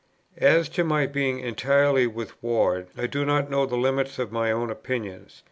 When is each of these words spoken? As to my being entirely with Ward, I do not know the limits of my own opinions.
As 0.39 0.67
to 0.69 0.83
my 0.83 1.05
being 1.05 1.41
entirely 1.41 2.07
with 2.07 2.41
Ward, 2.41 2.87
I 2.97 3.05
do 3.05 3.23
not 3.23 3.51
know 3.51 3.67
the 3.67 3.77
limits 3.77 4.17
of 4.17 4.31
my 4.31 4.51
own 4.51 4.71
opinions. 4.71 5.39